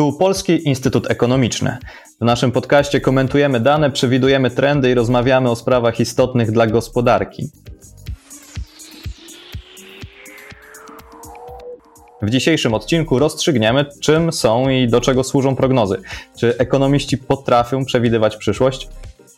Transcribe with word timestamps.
Tu 0.00 0.12
Polski 0.12 0.68
Instytut 0.68 1.10
Ekonomiczny. 1.10 1.76
W 2.20 2.24
naszym 2.24 2.52
podcaście 2.52 3.00
komentujemy 3.00 3.60
dane, 3.60 3.90
przewidujemy 3.90 4.50
trendy 4.50 4.90
i 4.90 4.94
rozmawiamy 4.94 5.50
o 5.50 5.56
sprawach 5.56 6.00
istotnych 6.00 6.52
dla 6.52 6.66
gospodarki. 6.66 7.50
W 12.22 12.30
dzisiejszym 12.30 12.74
odcinku 12.74 13.18
rozstrzygniemy, 13.18 13.84
czym 14.02 14.32
są 14.32 14.68
i 14.68 14.88
do 14.88 15.00
czego 15.00 15.24
służą 15.24 15.56
prognozy. 15.56 15.96
Czy 16.38 16.58
ekonomiści 16.58 17.18
potrafią 17.18 17.84
przewidywać 17.84 18.36
przyszłość? 18.36 18.88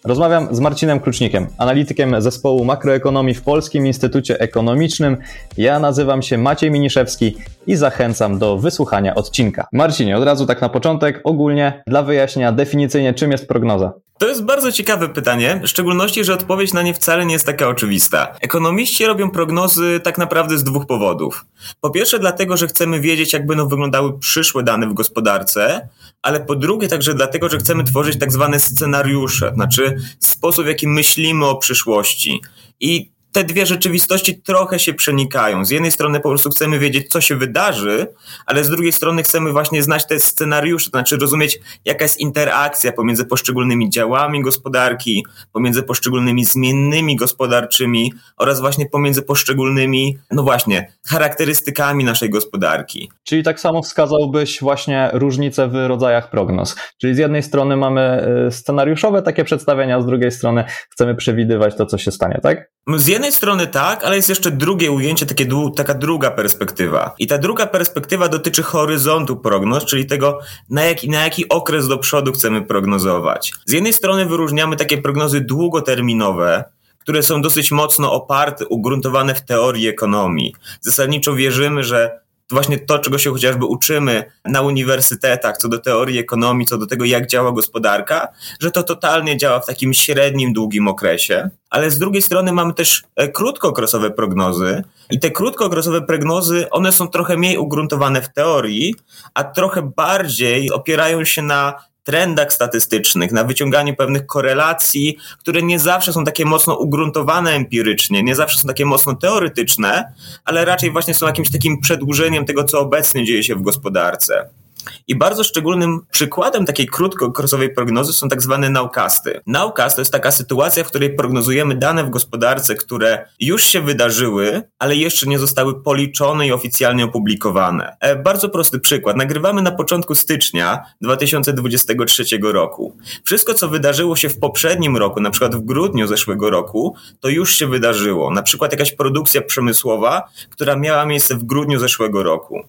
Rozmawiam 0.05 0.55
z 0.55 0.61
Marcinem 0.61 1.01
Klucznikiem, 1.01 1.47
analitykiem 1.59 2.23
zespołu 2.23 2.65
makroekonomii 2.65 3.35
w 3.35 3.43
Polskim 3.43 3.87
Instytucie 3.87 4.41
Ekonomicznym. 4.41 5.17
Ja 5.57 5.79
nazywam 5.79 6.23
się 6.23 6.39
Maciej 6.39 6.71
Miniszewski 6.71 7.37
i 7.67 7.77
zachęcam 7.77 8.39
do 8.39 8.59
wysłuchania 8.59 9.15
odcinka. 9.15 9.67
Marcinie, 9.73 10.17
od 10.17 10.25
razu 10.25 10.47
tak 10.47 10.61
na 10.61 10.69
początek, 10.69 11.21
ogólnie 11.25 11.83
dla 11.87 12.03
wyjaśnienia 12.03 12.53
definicyjnie, 12.53 13.15
czym 13.15 13.33
jest 13.33 13.49
prognoza. 13.49 13.93
To 14.19 14.29
jest 14.29 14.45
bardzo 14.45 14.73
ciekawe 14.73 15.09
pytanie, 15.09 15.61
w 15.65 15.69
szczególności, 15.69 16.25
że 16.25 16.35
odpowiedź 16.35 16.73
na 16.73 16.83
nie 16.83 16.95
wcale 16.95 17.27
nie 17.27 17.33
jest 17.33 17.47
taka 17.47 17.69
oczywista. 17.69 18.35
Ekonomiści 18.41 19.07
robią 19.07 19.31
prognozy 19.31 20.01
tak 20.05 20.19
naprawdę 20.19 20.59
z 20.59 20.65
dwóch 20.65 20.87
powodów. 20.87 21.47
Po 21.81 21.91
pierwsze, 21.91 22.19
dlatego, 22.19 22.57
że 22.57 22.67
chcemy 22.67 23.01
wiedzieć, 23.01 23.33
jak 23.33 23.47
będą 23.47 23.69
wyglądały 23.69 24.19
przyszłe 24.19 24.63
dane 24.63 24.87
w 24.87 24.95
gospodarce, 24.95 25.89
ale 26.23 26.41
po 26.41 26.57
drugie, 26.57 26.89
także 26.89 27.15
dlatego, 27.15 27.49
że 27.49 27.59
chcemy 27.59 27.85
tworzyć 27.85 28.19
tak 28.19 28.33
zwane 28.33 28.61
scenariusze, 28.61 29.53
znaczy 29.55 29.97
sposób, 30.21 30.65
w 30.65 30.69
jaki 30.69 30.89
myślimy 30.89 31.47
o 31.47 31.57
przyszłości. 31.57 32.41
I 32.81 33.13
te 33.33 33.45
dwie 33.45 33.67
rzeczywistości 33.67 34.43
trochę 34.43 34.79
się 34.79 34.95
przenikają. 34.95 35.65
Z 35.65 35.71
jednej 35.71 35.93
strony 35.93 36.21
po 36.21 36.29
prostu 36.29 36.51
chcemy 36.51 36.79
wiedzieć, 36.79 37.09
co 37.09 37.21
się 37.21 37.37
wydarzy, 37.37 38.07
ale 38.47 38.65
z 38.65 38.69
drugiej 38.69 38.93
strony 38.93 39.23
chcemy 39.23 39.53
właśnie 39.53 39.83
znać 39.83 40.07
te 40.07 40.21
scenariusze, 40.21 40.91
to 40.91 40.99
znaczy 40.99 41.17
rozumieć, 41.17 41.61
jaka 41.85 42.05
jest 42.05 42.21
interakcja 42.21 42.93
pomiędzy 42.93 43.25
poszczególnymi 43.25 43.91
działami 43.91 44.43
gospodarki, 44.43 45.27
pomiędzy 45.53 45.83
poszczególnymi 45.83 46.45
zmiennymi 46.45 47.17
gospodarczymi 47.17 48.13
oraz 48.37 48.61
właśnie 48.61 48.87
pomiędzy 48.87 49.23
poszczególnymi, 49.23 50.19
no 50.31 50.43
właśnie, 50.43 50.93
charakterystykami 51.07 52.05
naszej 52.05 52.31
gospodarki. 52.31 53.11
Czyli 53.25 53.43
tak 53.43 53.61
samo 53.61 53.83
wskazałbyś 53.83 54.61
właśnie 54.61 55.11
różnice 55.13 55.69
w 55.69 55.75
rodzajach 55.75 56.31
prognoz. 56.31 56.77
Czyli 57.01 57.15
z 57.15 57.19
jednej 57.19 57.43
strony 57.43 57.77
mamy 57.77 58.27
y, 58.49 58.51
scenariuszowe 58.51 59.23
takie 59.23 59.45
przedstawienia, 59.45 60.01
z 60.01 60.07
drugiej 60.07 60.31
strony 60.31 60.65
chcemy 60.91 61.15
przewidywać 61.15 61.77
to, 61.77 61.87
co 61.87 61.99
się 61.99 62.11
stanie, 62.11 62.41
tak? 62.43 62.73
Z 62.87 63.07
jednej 63.07 63.33
strony 63.33 63.67
tak, 63.67 64.05
ale 64.05 64.17
jest 64.17 64.29
jeszcze 64.29 64.51
drugie 64.51 64.91
ujęcie, 64.91 65.27
takie, 65.27 65.47
taka 65.77 65.95
druga 65.95 66.31
perspektywa. 66.31 67.15
I 67.19 67.27
ta 67.27 67.39
druga 67.39 67.67
perspektywa 67.67 68.29
dotyczy 68.29 68.63
horyzontu 68.63 69.37
prognoz, 69.37 69.85
czyli 69.85 70.07
tego, 70.07 70.39
na 70.71 70.83
jaki, 70.83 71.11
na 71.11 71.21
jaki 71.25 71.49
okres 71.49 71.89
do 71.89 71.99
przodu 71.99 72.33
chcemy 72.33 72.63
prognozować. 72.63 73.53
Z 73.67 73.73
jednej 73.73 73.93
strony 73.93 74.27
wyróżniamy 74.27 74.77
takie 74.77 74.99
prognozy 74.99 75.41
długoterminowe, 75.41 76.65
które 76.99 77.23
są 77.23 77.43
dosyć 77.43 77.71
mocno 77.71 78.13
oparte, 78.13 78.67
ugruntowane 78.67 79.35
w 79.35 79.41
teorii 79.41 79.89
ekonomii. 79.89 80.55
Zasadniczo 80.81 81.35
wierzymy, 81.35 81.85
że 81.85 82.21
właśnie 82.51 82.79
to, 82.79 82.99
czego 82.99 83.19
się 83.19 83.31
chociażby 83.31 83.67
uczymy 83.67 84.25
na 84.45 84.61
uniwersytetach, 84.61 85.57
co 85.57 85.69
do 85.69 85.79
teorii 85.79 86.19
ekonomii, 86.19 86.67
co 86.67 86.79
do 86.79 86.87
tego, 86.87 87.05
jak 87.05 87.27
działa 87.27 87.53
gospodarka, 87.53 88.29
że 88.61 88.71
to 88.71 88.83
totalnie 88.83 89.37
działa 89.37 89.61
w 89.61 89.67
takim 89.67 89.95
średnim, 89.95 90.53
długim 90.53 90.89
okresie. 90.89 91.51
Ale 91.71 91.91
z 91.91 91.99
drugiej 91.99 92.23
strony 92.23 92.53
mamy 92.53 92.75
też 92.75 93.03
e, 93.17 93.29
krótkookresowe 93.29 94.11
prognozy 94.11 94.85
i 95.11 95.21
te 95.21 95.31
krótkookresowe 95.31 96.03
prognozy, 96.03 96.71
one 96.71 96.93
są 96.93 97.09
trochę 97.09 97.37
mniej 97.37 97.59
ugruntowane 97.59 98.23
w 98.23 98.33
teorii, 98.33 98.95
a 99.35 99.45
trochę 99.45 99.93
bardziej 99.97 100.73
opierają 100.73 101.25
się 101.25 101.43
na 101.43 101.75
trendach 102.05 102.53
statystycznych, 102.53 103.33
na 103.33 103.45
wyciąganiu 103.45 103.97
pewnych 103.97 104.27
korelacji, 104.27 105.17
które 105.39 105.63
nie 105.63 105.79
zawsze 105.79 106.13
są 106.13 106.25
takie 106.25 106.45
mocno 106.45 106.77
ugruntowane 106.77 107.51
empirycznie, 107.51 108.23
nie 108.23 108.35
zawsze 108.35 108.59
są 108.59 108.69
takie 108.69 108.87
mocno 108.87 109.15
teoretyczne, 109.15 110.13
ale 110.45 110.65
raczej 110.65 110.91
właśnie 110.91 111.15
są 111.15 111.27
jakimś 111.27 111.51
takim 111.51 111.81
przedłużeniem 111.81 112.45
tego, 112.45 112.65
co 112.65 112.81
obecnie 112.81 113.25
dzieje 113.25 113.45
się 113.45 113.55
w 113.55 113.63
gospodarce. 113.63 114.62
I 115.09 115.17
bardzo 115.17 115.45
szczególnym 115.45 116.01
przykładem 116.11 116.67
takiej 116.67 116.87
krótkookresowej 116.87 117.75
prognozy 117.75 118.13
są 118.13 118.29
tak 118.29 118.43
zwane 118.43 118.71
nowcasty. 118.71 119.41
Nowcast 119.47 119.97
to 119.97 120.01
jest 120.01 120.13
taka 120.13 120.31
sytuacja, 120.31 120.85
w 120.85 120.87
której 120.87 121.17
prognozujemy 121.17 121.75
dane 121.75 122.05
w 122.05 122.11
gospodarce, 122.11 122.75
które 122.75 123.29
już 123.41 123.65
się 123.65 123.81
wydarzyły, 123.81 124.63
ale 124.79 124.97
jeszcze 124.97 125.27
nie 125.27 125.39
zostały 125.39 125.83
policzone 125.83 126.47
i 126.47 126.53
oficjalnie 126.53 127.05
opublikowane. 127.05 127.97
E, 128.01 128.17
bardzo 128.17 128.49
prosty 128.49 128.81
przykład. 128.81 129.17
Nagrywamy 129.17 129.63
na 129.63 129.71
początku 129.71 130.15
stycznia 130.15 130.85
2023 131.01 132.25
roku. 132.43 132.97
Wszystko, 133.25 133.55
co 133.55 133.69
wydarzyło 133.69 134.17
się 134.17 134.29
w 134.29 134.39
poprzednim 134.39 134.97
roku, 134.97 135.21
na 135.21 135.31
przykład 135.31 135.57
w 135.57 135.61
grudniu 135.61 136.07
zeszłego 136.07 136.51
roku, 136.51 136.97
to 137.21 137.29
już 137.29 137.55
się 137.55 137.67
wydarzyło. 137.67 138.31
Na 138.31 138.43
przykład 138.43 138.73
jakaś 138.73 138.93
produkcja 138.93 139.43
przemysłowa, 139.43 140.29
która 140.51 140.77
miała 140.77 141.07
miejsce 141.07 141.35
w 141.35 141.45
grudniu 141.45 141.79
zeszłego 141.79 142.23
roku. 142.23 142.63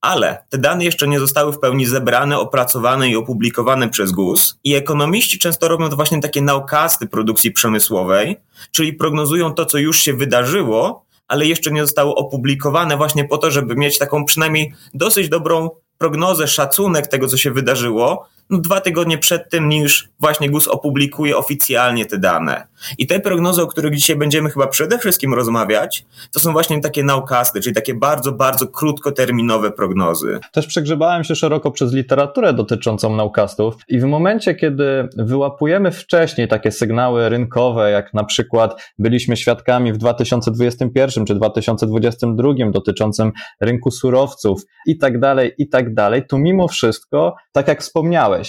Ale 0.00 0.44
te 0.48 0.58
dane 0.58 0.84
jeszcze 0.84 1.08
nie 1.08 1.20
zostały 1.20 1.52
w 1.52 1.58
pełni 1.58 1.86
zebrane, 1.86 2.38
opracowane 2.38 3.08
i 3.08 3.16
opublikowane 3.16 3.88
przez 3.88 4.12
GUS. 4.12 4.58
I 4.64 4.74
ekonomiści 4.74 5.38
często 5.38 5.68
robią 5.68 5.88
to 5.88 5.96
właśnie 5.96 6.20
takie 6.20 6.42
naukasty 6.42 7.06
produkcji 7.06 7.52
przemysłowej, 7.52 8.36
czyli 8.72 8.92
prognozują 8.92 9.54
to, 9.54 9.66
co 9.66 9.78
już 9.78 9.98
się 9.98 10.14
wydarzyło, 10.14 11.04
ale 11.28 11.46
jeszcze 11.46 11.70
nie 11.70 11.80
zostało 11.80 12.14
opublikowane 12.14 12.96
właśnie 12.96 13.24
po 13.24 13.38
to, 13.38 13.50
żeby 13.50 13.76
mieć 13.76 13.98
taką 13.98 14.24
przynajmniej 14.24 14.74
dosyć 14.94 15.28
dobrą 15.28 15.70
prognozę, 15.98 16.48
szacunek 16.48 17.06
tego, 17.06 17.28
co 17.28 17.36
się 17.36 17.50
wydarzyło, 17.50 18.28
no, 18.50 18.58
dwa 18.58 18.80
tygodnie 18.80 19.18
przed 19.18 19.50
tym, 19.50 19.68
niż 19.68 20.08
właśnie 20.20 20.50
GUS 20.50 20.68
opublikuje 20.68 21.36
oficjalnie 21.36 22.06
te 22.06 22.18
dane. 22.18 22.66
I 22.98 23.06
te 23.06 23.20
prognozy, 23.20 23.62
o 23.62 23.66
których 23.66 23.94
dzisiaj 23.94 24.16
będziemy 24.16 24.50
chyba 24.50 24.66
przede 24.66 24.98
wszystkim 24.98 25.34
rozmawiać, 25.34 26.04
to 26.32 26.40
są 26.40 26.52
właśnie 26.52 26.80
takie 26.80 27.04
nowcasty, 27.04 27.60
czyli 27.60 27.74
takie 27.74 27.94
bardzo, 27.94 28.32
bardzo 28.32 28.66
krótkoterminowe 28.66 29.70
prognozy. 29.70 30.38
Też 30.52 30.66
przegrzebałem 30.66 31.24
się 31.24 31.34
szeroko 31.34 31.70
przez 31.70 31.92
literaturę 31.92 32.52
dotyczącą 32.52 33.16
nowcastów 33.16 33.74
i 33.88 34.00
w 34.00 34.04
momencie, 34.04 34.54
kiedy 34.54 35.08
wyłapujemy 35.16 35.90
wcześniej 35.90 36.48
takie 36.48 36.72
sygnały 36.72 37.28
rynkowe, 37.28 37.90
jak 37.90 38.14
na 38.14 38.24
przykład 38.24 38.82
byliśmy 38.98 39.36
świadkami 39.36 39.92
w 39.92 39.96
2021 39.96 41.24
czy 41.26 41.34
2022 41.34 42.52
dotyczącym 42.70 43.32
rynku 43.60 43.90
surowców 43.90 44.62
i 44.86 44.98
tak 44.98 45.20
dalej, 45.20 45.52
i 45.58 45.68
tak 45.68 45.94
dalej, 45.94 46.26
to 46.26 46.38
mimo 46.38 46.68
wszystko, 46.68 47.34
tak 47.52 47.68
jak 47.68 47.80
wspomniałeś, 47.80 48.39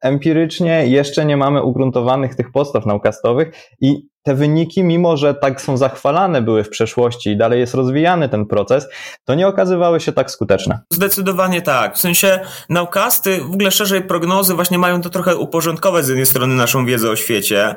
Empirycznie 0.00 0.86
jeszcze 0.86 1.24
nie 1.24 1.36
mamy 1.36 1.62
ugruntowanych 1.62 2.34
tych 2.34 2.52
podstaw 2.52 2.86
naukastowych 2.86 3.52
i 3.80 4.08
te 4.22 4.34
wyniki, 4.34 4.84
mimo 4.84 5.16
że 5.16 5.34
tak 5.34 5.60
są 5.60 5.76
zachwalane 5.76 6.42
były 6.42 6.64
w 6.64 6.68
przeszłości 6.68 7.30
i 7.30 7.36
dalej 7.36 7.60
jest 7.60 7.74
rozwijany 7.74 8.28
ten 8.28 8.46
proces, 8.46 8.88
to 9.24 9.34
nie 9.34 9.48
okazywały 9.48 10.00
się 10.00 10.12
tak 10.12 10.30
skuteczne. 10.30 10.80
Zdecydowanie 10.92 11.62
tak. 11.62 11.94
W 11.94 11.98
sensie 11.98 12.40
naukasty, 12.68 13.40
w 13.40 13.54
ogóle 13.54 13.70
szerzej 13.70 14.02
prognozy 14.02 14.54
właśnie 14.54 14.78
mają 14.78 15.00
to 15.00 15.10
trochę 15.10 15.36
uporządkować 15.36 16.04
z 16.04 16.08
jednej 16.08 16.26
strony 16.26 16.54
naszą 16.54 16.86
wiedzę 16.86 17.10
o 17.10 17.16
świecie. 17.16 17.74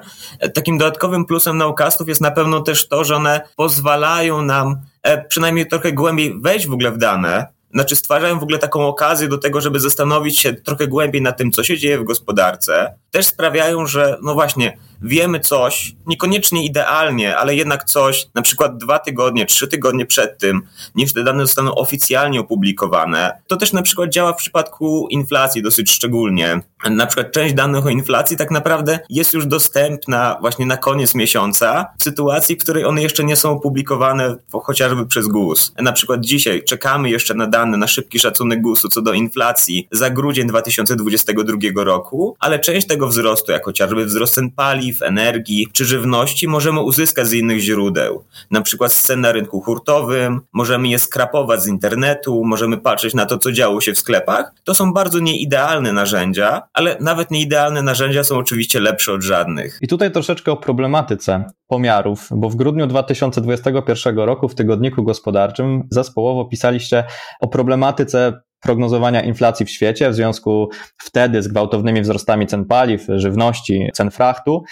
Takim 0.53 0.77
dodatkowym 0.77 1.25
plusem 1.25 1.57
naukastów 1.57 2.07
jest 2.07 2.21
na 2.21 2.31
pewno 2.31 2.61
też 2.61 2.87
to, 2.87 3.03
że 3.03 3.15
one 3.15 3.41
pozwalają 3.55 4.41
nam 4.41 4.81
e, 5.03 5.25
przynajmniej 5.25 5.67
trochę 5.67 5.91
głębiej 5.91 6.41
wejść 6.41 6.67
w 6.67 6.73
ogóle 6.73 6.91
w 6.91 6.97
dane, 6.97 7.58
znaczy 7.73 7.95
stwarzają 7.95 8.39
w 8.39 8.43
ogóle 8.43 8.59
taką 8.59 8.87
okazję 8.87 9.27
do 9.27 9.37
tego, 9.37 9.61
żeby 9.61 9.79
zastanowić 9.79 10.39
się 10.39 10.53
trochę 10.53 10.87
głębiej 10.87 11.21
nad 11.21 11.37
tym, 11.37 11.51
co 11.51 11.63
się 11.63 11.77
dzieje 11.77 11.97
w 11.97 12.03
gospodarce. 12.03 12.93
Też 13.11 13.25
sprawiają, 13.25 13.85
że 13.85 14.17
no 14.21 14.33
właśnie, 14.33 14.77
wiemy 15.01 15.39
coś, 15.39 15.95
niekoniecznie 16.05 16.65
idealnie, 16.65 17.37
ale 17.37 17.55
jednak 17.55 17.83
coś, 17.83 18.27
na 18.35 18.41
przykład 18.41 18.77
dwa 18.77 18.99
tygodnie, 18.99 19.45
trzy 19.45 19.67
tygodnie 19.67 20.05
przed 20.05 20.37
tym, 20.37 20.61
niż 20.95 21.13
te 21.13 21.23
dane 21.23 21.45
zostaną 21.45 21.75
oficjalnie 21.75 22.39
opublikowane. 22.39 23.41
To 23.47 23.57
też 23.57 23.73
na 23.73 23.81
przykład 23.81 24.09
działa 24.09 24.33
w 24.33 24.37
przypadku 24.37 25.07
inflacji 25.09 25.61
dosyć 25.61 25.91
szczególnie. 25.91 26.61
Na 26.89 27.05
przykład 27.05 27.31
część 27.31 27.53
danych 27.53 27.85
o 27.85 27.89
inflacji 27.89 28.37
tak 28.37 28.51
naprawdę 28.51 28.99
jest 29.09 29.33
już 29.33 29.45
dostępna 29.45 30.37
właśnie 30.41 30.65
na 30.65 30.77
koniec 30.77 31.15
miesiąca, 31.15 31.85
w 31.99 32.03
sytuacji, 32.03 32.55
w 32.55 32.59
której 32.59 32.85
one 32.85 33.01
jeszcze 33.01 33.23
nie 33.23 33.35
są 33.35 33.51
opublikowane 33.51 34.35
chociażby 34.63 35.05
przez 35.05 35.27
GUS. 35.27 35.73
Na 35.77 35.91
przykład 35.91 36.21
dzisiaj 36.21 36.63
czekamy 36.63 37.09
jeszcze 37.09 37.33
na 37.33 37.47
dane, 37.47 37.77
na 37.77 37.87
szybki 37.87 38.19
szacunek 38.19 38.61
GUS-u 38.61 38.89
co 38.89 39.01
do 39.01 39.13
inflacji 39.13 39.87
za 39.91 40.09
grudzień 40.09 40.47
2022 40.47 41.83
roku, 41.83 42.35
ale 42.39 42.59
część 42.59 42.87
tego 42.87 42.98
wzrostu, 43.07 43.51
jak 43.51 43.65
chociażby 43.65 44.05
wzrost 44.05 44.33
cen 44.33 44.51
paliw, 44.51 45.01
energii 45.01 45.67
czy 45.73 45.85
żywności 45.85 46.47
możemy 46.47 46.81
uzyskać 46.81 47.27
z 47.27 47.33
innych 47.33 47.59
źródeł. 47.59 48.23
Na 48.51 48.61
przykład 48.61 48.93
z 48.93 49.01
cen 49.01 49.21
na 49.21 49.31
rynku 49.31 49.61
hurtowym, 49.61 50.41
możemy 50.53 50.87
je 50.87 50.99
skrapować 50.99 51.61
z 51.63 51.67
internetu, 51.67 52.43
możemy 52.45 52.77
patrzeć 52.77 53.13
na 53.13 53.25
to, 53.25 53.37
co 53.37 53.51
działo 53.51 53.81
się 53.81 53.93
w 53.93 53.99
sklepach. 53.99 54.51
To 54.63 54.73
są 54.73 54.93
bardzo 54.93 55.19
nieidealne 55.19 55.93
narzędzia, 55.93 56.61
ale 56.73 56.97
nawet 56.99 57.31
nieidealne 57.31 57.81
narzędzia 57.81 58.23
są 58.23 58.37
oczywiście 58.37 58.79
lepsze 58.79 59.13
od 59.13 59.21
żadnych. 59.21 59.79
I 59.81 59.87
tutaj 59.87 60.11
troszeczkę 60.11 60.51
o 60.51 60.57
problematyce 60.57 61.43
pomiarów, 61.67 62.27
bo 62.31 62.49
w 62.49 62.55
grudniu 62.55 62.87
2021 62.87 64.19
roku 64.19 64.49
w 64.49 64.55
tygodniku 64.55 65.03
gospodarczym 65.03 65.87
zespołowo 65.91 66.45
pisaliście 66.45 67.03
o 67.41 67.47
problematyce 67.47 68.41
prognozowania 68.59 69.21
inflacji 69.21 69.65
w 69.65 69.69
świecie 69.69 70.09
w 70.09 70.15
związku 70.15 70.69
wtedy 70.97 71.43
z 71.43 71.47
gwałtownymi 71.47 72.01
wzrostami 72.01 72.47
cen 72.47 72.65
paliw, 72.65 73.05
żywności, 73.15 73.89
cen 73.93 74.11
frachtu. 74.11 74.63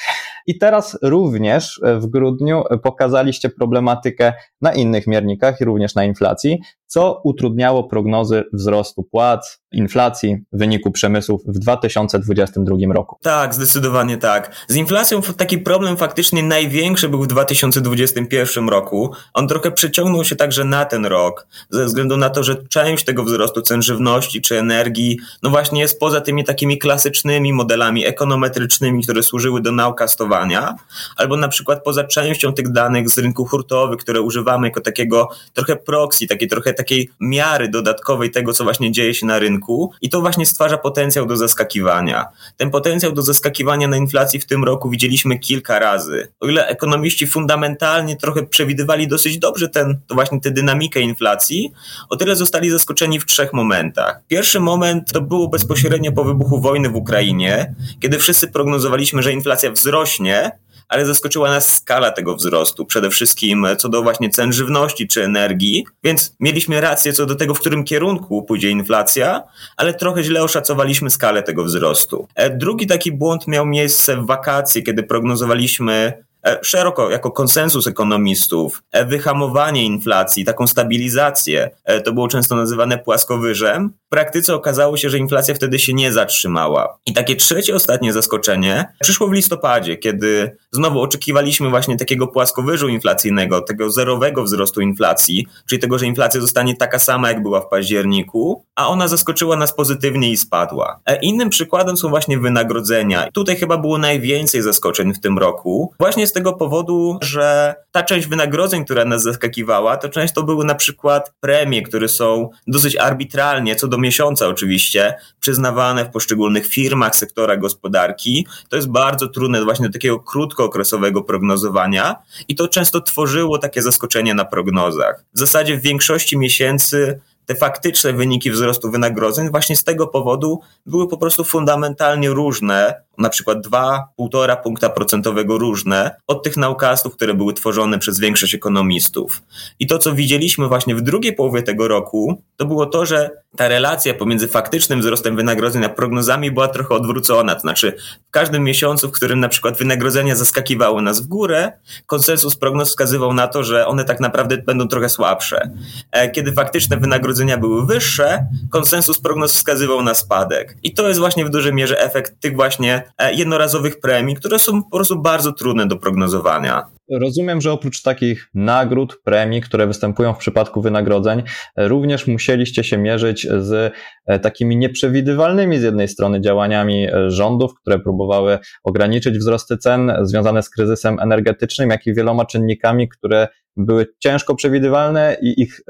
I 0.48 0.57
teraz 0.57 0.98
również 1.01 1.81
w 1.84 2.07
grudniu 2.07 2.63
pokazaliście 2.84 3.50
problematykę 3.50 4.34
na 4.62 4.74
innych 4.74 5.07
miernikach 5.07 5.62
i 5.62 5.66
również 5.66 5.95
na 5.95 6.04
inflacji, 6.04 6.60
co 6.88 7.22
utrudniało 7.24 7.84
prognozy 7.84 8.44
wzrostu 8.54 9.04
płac, 9.04 9.60
inflacji, 9.72 10.38
wyniku 10.51 10.92
przemysłów 10.92 11.42
w 11.45 11.60
2022 11.60 12.94
roku. 12.94 13.18
Tak, 13.22 13.54
zdecydowanie 13.54 14.18
tak. 14.18 14.56
Z 14.68 14.75
inflacją 14.75 15.22
taki 15.22 15.57
problem 15.57 15.98
faktycznie 15.98 16.44
największy 16.44 17.10
był 17.10 17.24
w 17.24 17.28
2021 17.28 18.69
roku. 18.69 19.12
On 19.34 19.48
trochę 19.48 19.72
przeciągnął 19.72 20.24
się 20.24 20.36
także 20.36 20.63
na 20.63 20.86
ten 20.86 21.06
rok, 21.06 21.48
ze 21.69 21.86
względu 21.86 22.18
na 22.18 22.30
to, 22.30 22.44
że 22.44 22.56
część 22.56 23.06
tego 23.06 23.24
wzrostu 23.24 23.62
cen 23.62 23.81
żywności 23.81 24.42
czy 24.42 24.60
energii, 24.60 25.18
no 25.44 25.50
właśnie 25.50 25.81
jest 25.81 26.00
poza 26.00 26.22
tymi 26.22 26.44
takimi 26.44 26.78
klasycznymi 26.78 27.54
modelami 27.54 28.06
ekonometrycznymi, 28.06 29.04
które 29.04 29.24
służyły 29.24 29.62
do 29.62 29.72
nowcastowania, 29.72 30.75
albo 31.16 31.38
na 31.38 31.48
przykład 31.48 31.84
poza 31.84 32.04
częścią 32.04 32.54
tych 32.54 32.72
danych 32.72 33.10
z 33.10 33.18
rynku 33.18 33.45
hurtowych, 33.45 34.00
które 34.00 34.22
używamy 34.22 34.68
jako 34.68 34.81
takiego 34.81 35.30
trochę 35.54 35.75
proxy, 35.75 36.28
takiej 36.28 36.48
trochę 36.48 36.74
takiej 36.77 37.09
miary 37.19 37.69
dodatkowej 37.69 38.31
tego, 38.31 38.53
co 38.53 38.63
właśnie 38.63 38.91
dzieje 38.91 39.13
się 39.13 39.25
na 39.25 39.39
rynku 39.39 39.91
i 40.01 40.09
to 40.09 40.21
właśnie 40.21 40.45
stwarza 40.45 40.77
potencjał 40.77 41.25
do 41.25 41.38
zaskakiwania. 41.38 42.25
Ten 42.57 42.71
potencjał 42.71 43.12
do 43.12 43.21
zaskakiwania 43.21 43.88
na 43.88 43.97
inflacji 43.97 44.39
w 44.39 44.45
tym 44.45 44.63
roku 44.63 44.89
widzieliśmy 44.89 45.39
kilka 45.39 45.79
razy. 45.79 46.27
O 46.39 46.47
ile 46.47 46.68
ekonomiści 46.68 47.27
fundamentalnie 47.27 48.15
trochę 48.15 48.44
przewidywali 48.44 49.07
dosyć 49.07 49.38
dobrze 49.38 49.69
ten, 49.69 50.00
to 50.07 50.15
właśnie 50.15 50.41
tę 50.41 50.51
dynamikę 50.51 51.01
inflacji, 51.01 51.71
o 52.09 52.15
tyle 52.15 52.35
zostali 52.35 52.69
zaskoczeni 52.69 53.19
w 53.19 53.25
trzech 53.25 53.53
momentach. 53.53 54.21
Pierwszy 54.27 54.59
moment 54.59 55.12
to 55.12 55.21
było 55.21 55.47
bezpośrednio 55.47 56.12
po 56.12 56.24
wybuchu 56.24 56.62
wojny 56.62 56.89
w 56.89 56.95
Ukrainie, 56.95 57.75
kiedy 58.00 58.19
wszyscy 58.19 58.47
prognozowaliśmy, 58.47 59.24
że 59.24 59.33
inflacja 59.33 59.71
wzrośnie, 59.71 60.51
ale 60.89 61.06
zaskoczyła 61.06 61.50
nas 61.50 61.75
skala 61.75 62.12
tego 62.12 62.36
wzrostu, 62.36 62.86
przede 62.86 63.10
wszystkim 63.10 63.68
co 63.78 63.89
do 63.89 64.04
właśnie 64.04 64.30
cen 64.30 64.54
żywności 64.54 65.07
czy 65.07 65.24
energii, 65.24 65.86
więc 66.04 66.36
mieliśmy 66.39 66.81
rację 66.81 67.13
co 67.13 67.25
do 67.25 67.36
tego, 67.36 67.54
w 67.54 67.60
którym 67.60 67.84
kierunku 67.84 68.44
pójdzie 68.44 68.69
inflacja, 68.69 69.44
ale 69.78 69.94
trochę 69.94 70.24
źle 70.24 70.44
oszacowaliśmy 70.44 71.10
skalę 71.10 71.44
tego 71.44 71.63
wzrostu. 71.63 72.28
E, 72.36 72.50
drugi 72.50 72.88
taki 72.88 73.12
błąd 73.12 73.48
miał 73.48 73.66
miejsce 73.66 74.18
w 74.18 74.25
wakacje, 74.25 74.81
kiedy 74.81 75.04
prognozowaliśmy 75.04 76.26
szeroko 76.62 77.10
jako 77.10 77.31
konsensus 77.31 77.88
ekonomistów, 77.88 78.84
e, 78.92 79.06
wyhamowanie 79.06 79.84
inflacji, 79.84 80.45
taką 80.45 80.68
stabilizację, 80.68 81.69
e, 81.84 82.01
to 82.01 82.13
było 82.13 82.28
często 82.28 82.56
nazywane 82.56 82.98
płaskowyżem. 82.98 83.89
W 84.07 84.10
praktyce 84.10 84.56
okazało 84.56 84.98
się, 84.98 85.10
że 85.10 85.18
inflacja 85.18 85.56
wtedy 85.56 85.80
się 85.80 85.94
nie 85.94 86.13
zatrzymała. 86.13 86.98
I 87.06 87.13
takie 87.13 87.36
trzecie, 87.36 87.75
ostatnie 87.75 88.13
zaskoczenie 88.13 88.86
przyszło 89.00 89.28
w 89.28 89.34
listopadzie, 89.34 89.98
kiedy 89.98 90.57
znowu 90.72 91.01
oczekiwaliśmy 91.01 91.69
właśnie 91.69 91.98
takiego 91.98 92.28
płaskowyżu 92.28 92.88
inflacyjnego, 92.88 93.62
tego 93.62 93.89
zerowego 93.89 94.44
wzrostu 94.44 94.81
inflacji, 94.81 95.48
czyli 95.69 95.81
tego, 95.81 95.98
że 95.98 96.06
inflacja 96.06 96.42
zostanie 96.42 96.75
taka 96.75 97.00
sama, 97.00 97.28
jak 97.28 97.44
była 97.44 97.62
w 97.62 97.69
październiku, 97.69 98.63
a 98.75 98.88
ona 98.88 99.07
zaskoczyła 99.07 99.56
nas 99.56 99.74
pozytywnie 99.74 100.31
i 100.31 100.38
spadła. 100.38 101.00
Innym 101.22 101.50
przykładem 101.50 101.98
są 101.98 102.10
właśnie 102.10 102.39
wynagrodzenia. 102.39 103.30
Tutaj 103.34 103.56
chyba 103.56 103.78
było 103.78 103.98
najwięcej 103.98 104.62
zaskoczeń 104.62 105.13
w 105.13 105.19
tym 105.19 105.38
roku. 105.38 105.94
Właśnie 106.00 106.26
z 106.27 106.33
tego 106.33 106.53
powodu, 106.53 107.18
że 107.21 107.75
ta 107.91 108.03
część 108.03 108.27
wynagrodzeń, 108.27 108.85
która 108.85 109.06
nas 109.06 109.24
zaskakiwała, 109.24 109.97
to 109.97 110.09
często 110.09 110.44
były 110.44 110.65
na 110.65 110.75
przykład 110.75 111.33
premie, 111.39 111.81
które 111.81 112.07
są 112.09 112.50
dosyć 112.68 112.95
arbitralnie, 112.95 113.75
co 113.75 113.88
do 113.88 113.97
miesiąca 113.97 114.47
oczywiście, 114.47 115.13
przyznawane 115.39 116.06
w 116.06 116.09
poszczególnych 116.09 116.68
firmach 116.68 117.15
sektora 117.15 117.57
gospodarki. 117.57 118.47
To 118.69 118.75
jest 118.75 118.89
bardzo 118.89 119.27
trudne 119.27 119.63
właśnie 119.63 119.88
do 119.88 119.94
takiego 119.94 120.19
krótkookresowego 120.19 121.21
prognozowania 121.24 122.15
i 122.47 122.56
to 122.56 122.68
często 122.68 123.01
tworzyło 123.01 123.57
takie 123.57 123.81
zaskoczenie 123.81 124.33
na 124.33 124.45
prognozach. 124.45 125.24
W 125.33 125.39
zasadzie 125.39 125.77
w 125.77 125.81
większości 125.81 126.38
miesięcy 126.38 127.19
te 127.47 127.56
faktyczne 127.56 128.13
wyniki 128.13 128.51
wzrostu 128.51 128.91
wynagrodzeń 128.91 129.51
właśnie 129.51 129.75
z 129.75 129.83
tego 129.83 130.07
powodu 130.07 130.59
były 130.85 131.07
po 131.07 131.18
prostu 131.18 131.44
fundamentalnie 131.44 132.29
różne 132.29 133.06
na 133.18 133.30
przykład 133.30 133.58
2-1,5 133.68 134.64
punkta 134.64 134.90
procentowego 134.90 135.58
różne 135.58 136.16
od 136.28 136.44
tych 136.44 136.58
naukastów, 136.58 137.14
które 137.14 137.34
były 137.34 137.54
tworzone 137.54 138.00
przez 138.00 138.19
większość 138.19 138.56
ekonomistów. 138.56 139.42
I 139.80 139.88
to, 139.88 139.98
co 139.98 140.14
widzieliśmy 140.14 140.68
właśnie 140.68 140.96
w 140.96 141.02
drugiej 141.02 141.34
połowie 141.34 141.64
tego 141.64 141.88
roku, 141.88 142.42
to 142.58 142.66
było 142.66 142.86
to, 142.86 143.06
że 143.06 143.30
ta 143.58 143.68
relacja 143.68 144.14
pomiędzy 144.14 144.48
faktycznym 144.48 145.00
wzrostem 145.00 145.36
wynagrodzeń 145.36 145.84
a 145.84 145.90
prognozami 145.90 146.52
była 146.52 146.68
trochę 146.68 146.96
odwrócona. 146.96 147.56
To 147.56 147.62
znaczy, 147.62 147.94
w 148.28 148.31
każdym 148.31 148.64
miesiącu, 148.64 149.08
w 149.08 149.12
którym 149.12 149.40
na 149.40 149.50
przykład 149.50 149.78
wynagrodzenia 149.78 150.36
zaskakiwały 150.36 151.02
nas 151.02 151.22
w 151.22 151.28
górę, 151.28 151.72
konsensus 152.06 152.56
prognoz 152.56 152.90
wskazywał 152.90 153.34
na 153.34 153.48
to, 153.48 153.63
że 153.63 153.88
one 153.88 154.06
tak 154.06 154.20
naprawdę 154.20 154.58
będą 154.58 154.88
trochę 154.88 155.10
słabsze. 155.10 155.70
E, 156.12 156.30
kiedy 156.30 156.52
faktyczne 156.52 156.98
wynagrodzenia 156.98 157.58
były 157.58 157.86
wyższe, 157.86 158.46
konsensus 158.70 159.20
prognoz 159.20 159.54
wskazywał 159.54 160.04
na 160.04 160.13
spadek. 160.13 160.78
I 160.84 160.94
to 160.94 161.08
jest 161.08 161.20
właśnie 161.20 161.46
w 161.46 161.50
dużej 161.50 161.74
mierze 161.74 162.00
efekt 162.00 162.42
tych 162.42 162.56
właśnie 162.56 163.06
jednorazowych 163.31 164.00
premii, 164.00 164.36
które 164.36 164.59
są 164.59 164.83
po 164.83 164.98
prostu 164.98 165.21
bardzo 165.21 165.54
trudne 165.54 165.88
do 165.88 165.98
prognozowania. 165.98 166.83
Rozumiem, 167.12 167.62
że 167.62 167.71
oprócz 167.71 168.01
takich 168.01 168.50
nagród, 168.54 169.21
premii, 169.24 169.62
które 169.62 169.88
występują 169.88 170.33
w 170.33 170.38
przypadku 170.38 170.81
wynagrodzeń, 170.81 171.44
również 171.77 172.27
musieliście 172.27 172.83
się 172.83 172.98
mierzyć 172.98 173.48
z 173.59 173.94
e, 174.25 174.39
takimi 174.39 174.77
nieprzewidywalnymi 174.77 175.80
z 175.80 175.83
jednej 175.83 176.07
strony 176.07 176.42
działaniami 176.42 177.07
e, 177.07 177.31
rządów, 177.31 177.71
które 177.81 178.00
próbowały 178.00 178.59
ograniczyć 178.83 179.38
wzrosty 179.38 179.77
cen 179.77 180.13
związane 180.21 180.63
z 180.63 180.69
kryzysem 180.69 181.19
energetycznym, 181.19 181.89
jak 181.89 182.07
i 182.07 182.13
wieloma 182.13 182.45
czynnikami, 182.45 183.10
które 183.10 183.48
były 183.77 184.07
ciężko 184.19 184.56
przewidywalne 184.56 185.38
i 185.42 185.62
ich 185.62 185.81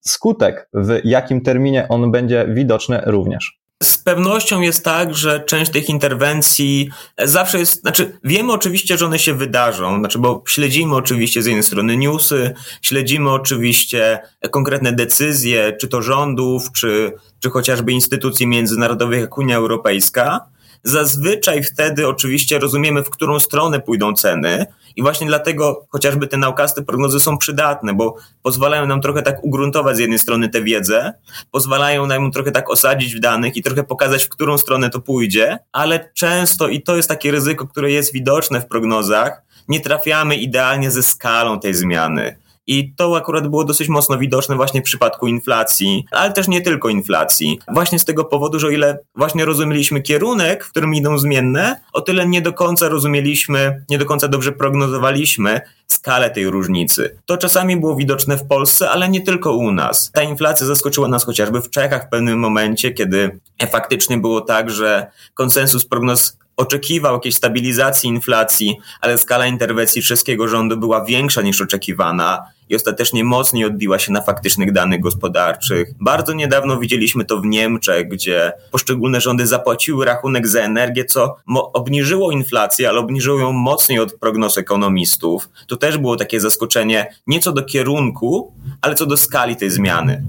skutek, 0.00 0.68
w 0.74 1.00
jakim 1.04 1.40
terminie 1.40 1.88
on 1.88 2.10
będzie 2.10 2.46
widoczny 2.48 3.00
również. 3.06 3.58
Z 3.82 3.98
pewnością 3.98 4.60
jest 4.60 4.84
tak, 4.84 5.14
że 5.14 5.40
część 5.40 5.70
tych 5.70 5.88
interwencji 5.88 6.90
zawsze 7.24 7.58
jest, 7.58 7.80
znaczy 7.80 8.18
wiemy 8.24 8.52
oczywiście, 8.52 8.98
że 8.98 9.06
one 9.06 9.18
się 9.18 9.34
wydarzą, 9.34 9.98
znaczy 9.98 10.18
bo 10.18 10.42
śledzimy 10.48 10.94
oczywiście 10.94 11.42
z 11.42 11.46
jednej 11.46 11.62
strony 11.62 11.96
newsy, 11.96 12.54
śledzimy 12.82 13.30
oczywiście 13.30 14.18
konkretne 14.50 14.92
decyzje, 14.92 15.76
czy 15.80 15.88
to 15.88 16.02
rządów, 16.02 16.72
czy, 16.72 17.12
czy 17.40 17.50
chociażby 17.50 17.92
instytucji 17.92 18.46
międzynarodowych 18.46 19.20
jak 19.20 19.38
Unia 19.38 19.56
Europejska. 19.56 20.48
Zazwyczaj 20.82 21.62
wtedy 21.62 22.08
oczywiście 22.08 22.58
rozumiemy, 22.58 23.04
w 23.04 23.10
którą 23.10 23.40
stronę 23.40 23.80
pójdą 23.80 24.14
ceny 24.14 24.66
i 24.96 25.02
właśnie 25.02 25.26
dlatego 25.26 25.86
chociażby 25.88 26.26
te 26.26 26.36
naukaste 26.36 26.82
prognozy 26.82 27.20
są 27.20 27.38
przydatne, 27.38 27.94
bo 27.94 28.16
pozwalają 28.42 28.86
nam 28.86 29.00
trochę 29.00 29.22
tak 29.22 29.44
ugruntować 29.44 29.96
z 29.96 29.98
jednej 29.98 30.18
strony 30.18 30.48
tę 30.48 30.62
wiedzę, 30.62 31.12
pozwalają 31.50 32.06
nam 32.06 32.32
trochę 32.32 32.52
tak 32.52 32.70
osadzić 32.70 33.14
w 33.14 33.20
danych 33.20 33.56
i 33.56 33.62
trochę 33.62 33.84
pokazać, 33.84 34.24
w 34.24 34.28
którą 34.28 34.58
stronę 34.58 34.90
to 34.90 35.00
pójdzie, 35.00 35.58
ale 35.72 36.10
często, 36.14 36.68
i 36.68 36.82
to 36.82 36.96
jest 36.96 37.08
takie 37.08 37.30
ryzyko, 37.30 37.66
które 37.66 37.90
jest 37.90 38.12
widoczne 38.12 38.60
w 38.60 38.66
prognozach, 38.66 39.42
nie 39.68 39.80
trafiamy 39.80 40.36
idealnie 40.36 40.90
ze 40.90 41.02
skalą 41.02 41.60
tej 41.60 41.74
zmiany. 41.74 42.36
I 42.68 42.92
to 42.96 43.16
akurat 43.16 43.48
było 43.48 43.64
dosyć 43.64 43.88
mocno 43.88 44.18
widoczne 44.18 44.56
właśnie 44.56 44.80
w 44.80 44.84
przypadku 44.84 45.26
inflacji, 45.26 46.04
ale 46.10 46.32
też 46.32 46.48
nie 46.48 46.60
tylko 46.60 46.88
inflacji. 46.88 47.58
Właśnie 47.72 47.98
z 47.98 48.04
tego 48.04 48.24
powodu, 48.24 48.58
że 48.58 48.66
o 48.66 48.70
ile 48.70 48.98
właśnie 49.14 49.44
rozumieliśmy 49.44 50.02
kierunek, 50.02 50.64
w 50.64 50.70
którym 50.70 50.94
idą 50.94 51.18
zmienne, 51.18 51.80
o 51.92 52.00
tyle 52.00 52.28
nie 52.28 52.42
do 52.42 52.52
końca 52.52 52.88
rozumieliśmy, 52.88 53.84
nie 53.90 53.98
do 53.98 54.06
końca 54.06 54.28
dobrze 54.28 54.52
prognozowaliśmy 54.52 55.60
skalę 55.86 56.30
tej 56.30 56.50
różnicy. 56.50 57.18
To 57.26 57.36
czasami 57.36 57.76
było 57.76 57.96
widoczne 57.96 58.36
w 58.36 58.46
Polsce, 58.46 58.90
ale 58.90 59.08
nie 59.08 59.20
tylko 59.20 59.52
u 59.52 59.72
nas. 59.72 60.10
Ta 60.12 60.22
inflacja 60.22 60.66
zaskoczyła 60.66 61.08
nas 61.08 61.24
chociażby 61.24 61.60
w 61.60 61.70
Czechach 61.70 62.06
w 62.06 62.10
pewnym 62.10 62.38
momencie, 62.38 62.90
kiedy 62.90 63.40
faktycznie 63.70 64.18
było 64.18 64.40
tak, 64.40 64.70
że 64.70 65.06
konsensus 65.34 65.84
prognoz 65.84 66.38
oczekiwał 66.58 67.14
jakiejś 67.14 67.34
stabilizacji 67.34 68.08
inflacji, 68.08 68.76
ale 69.00 69.18
skala 69.18 69.46
interwencji 69.46 70.02
czeskiego 70.02 70.48
rządu 70.48 70.76
była 70.76 71.04
większa 71.04 71.42
niż 71.42 71.60
oczekiwana 71.60 72.42
i 72.68 72.76
ostatecznie 72.76 73.24
mocniej 73.24 73.64
odbiła 73.64 73.98
się 73.98 74.12
na 74.12 74.20
faktycznych 74.20 74.72
danych 74.72 75.00
gospodarczych. 75.00 75.88
Bardzo 76.00 76.32
niedawno 76.32 76.78
widzieliśmy 76.78 77.24
to 77.24 77.40
w 77.40 77.46
Niemczech, 77.46 78.08
gdzie 78.08 78.52
poszczególne 78.70 79.20
rządy 79.20 79.46
zapłaciły 79.46 80.04
rachunek 80.04 80.48
za 80.48 80.60
energię, 80.60 81.04
co 81.04 81.36
obniżyło 81.72 82.32
inflację, 82.32 82.88
ale 82.88 82.98
obniżyło 82.98 83.38
ją 83.38 83.52
mocniej 83.52 83.98
od 83.98 84.12
prognoz 84.12 84.58
ekonomistów. 84.58 85.48
To 85.66 85.76
też 85.76 85.98
było 85.98 86.16
takie 86.16 86.40
zaskoczenie 86.40 87.14
nie 87.26 87.40
co 87.40 87.52
do 87.52 87.62
kierunku, 87.62 88.52
ale 88.82 88.94
co 88.94 89.06
do 89.06 89.16
skali 89.16 89.56
tej 89.56 89.70
zmiany. 89.70 90.22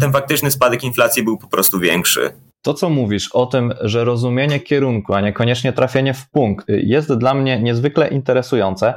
Ten 0.00 0.12
faktyczny 0.12 0.50
spadek 0.50 0.84
inflacji 0.84 1.22
był 1.22 1.38
po 1.38 1.46
prostu 1.46 1.78
większy. 1.78 2.32
To, 2.62 2.74
co 2.74 2.90
mówisz 2.90 3.34
o 3.34 3.46
tym, 3.46 3.74
że 3.80 4.04
rozumienie 4.04 4.60
kierunku, 4.60 5.14
a 5.14 5.20
niekoniecznie 5.20 5.72
trafienie 5.72 6.14
w 6.14 6.30
punkt, 6.30 6.66
jest 6.68 7.14
dla 7.14 7.34
mnie 7.34 7.62
niezwykle 7.62 8.08
interesujące, 8.08 8.94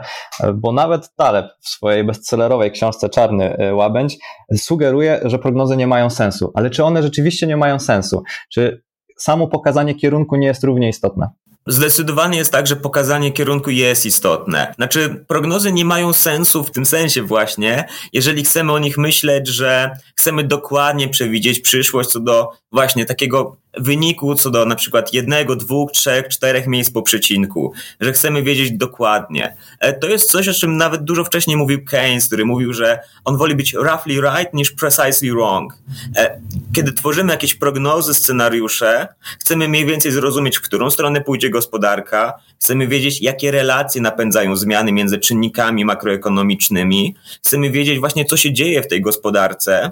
bo 0.53 0.71
nawet 0.71 1.15
Taleb 1.15 1.45
w 1.59 1.69
swojej 1.69 2.03
bestsellerowej 2.03 2.71
książce 2.71 3.09
Czarny 3.09 3.57
Łabędź 3.73 4.17
sugeruje, 4.55 5.19
że 5.23 5.39
prognozy 5.39 5.77
nie 5.77 5.87
mają 5.87 6.09
sensu. 6.09 6.51
Ale 6.55 6.69
czy 6.69 6.83
one 6.83 7.03
rzeczywiście 7.03 7.47
nie 7.47 7.57
mają 7.57 7.79
sensu? 7.79 8.23
Czy 8.53 8.83
samo 9.17 9.47
pokazanie 9.47 9.95
kierunku 9.95 10.35
nie 10.35 10.47
jest 10.47 10.63
równie 10.63 10.89
istotne? 10.89 11.29
Zdecydowanie 11.67 12.37
jest 12.37 12.51
tak, 12.51 12.67
że 12.67 12.75
pokazanie 12.75 13.31
kierunku 13.31 13.69
jest 13.69 14.05
istotne. 14.05 14.73
Znaczy, 14.75 15.25
prognozy 15.27 15.71
nie 15.71 15.85
mają 15.85 16.13
sensu 16.13 16.63
w 16.63 16.71
tym 16.71 16.85
sensie 16.85 17.21
właśnie, 17.21 17.87
jeżeli 18.13 18.43
chcemy 18.43 18.71
o 18.71 18.79
nich 18.79 18.97
myśleć, 18.97 19.47
że 19.47 19.91
chcemy 20.15 20.43
dokładnie 20.43 21.09
przewidzieć 21.09 21.59
przyszłość 21.59 22.09
co 22.09 22.19
do 22.19 22.49
właśnie 22.71 23.05
takiego 23.05 23.57
wyniku 23.77 24.35
co 24.35 24.51
do 24.51 24.65
na 24.65 24.75
przykład 24.75 25.13
jednego, 25.13 25.55
dwóch, 25.55 25.91
trzech, 25.91 26.27
czterech 26.27 26.67
miejsc 26.67 26.91
po 26.91 27.01
przecinku, 27.01 27.73
że 27.99 28.13
chcemy 28.13 28.43
wiedzieć 28.43 28.71
dokładnie. 28.71 29.55
E, 29.79 29.93
to 29.93 30.09
jest 30.09 30.31
coś, 30.31 30.47
o 30.47 30.53
czym 30.53 30.77
nawet 30.77 31.03
dużo 31.03 31.23
wcześniej 31.23 31.57
mówił 31.57 31.85
Keynes, 31.85 32.27
który 32.27 32.45
mówił, 32.45 32.73
że 32.73 32.99
on 33.25 33.37
woli 33.37 33.55
być 33.55 33.73
roughly 33.73 34.21
right 34.21 34.53
niż 34.53 34.71
precisely 34.71 35.31
wrong. 35.31 35.77
E, 36.17 36.41
kiedy 36.73 36.93
tworzymy 36.93 37.31
jakieś 37.31 37.55
prognozy, 37.55 38.13
scenariusze, 38.13 39.07
chcemy 39.39 39.67
mniej 39.67 39.85
więcej 39.85 40.11
zrozumieć, 40.11 40.57
w 40.57 40.61
którą 40.61 40.89
stronę 40.89 41.21
pójdzie 41.21 41.49
gospodarka, 41.49 42.33
chcemy 42.59 42.87
wiedzieć, 42.87 43.21
jakie 43.21 43.51
relacje 43.51 44.01
napędzają 44.01 44.55
zmiany 44.55 44.91
między 44.91 45.19
czynnikami 45.19 45.85
makroekonomicznymi, 45.85 47.15
chcemy 47.45 47.71
wiedzieć 47.71 47.99
właśnie, 47.99 48.25
co 48.25 48.37
się 48.37 48.53
dzieje 48.53 48.83
w 48.83 48.87
tej 48.87 49.01
gospodarce, 49.01 49.91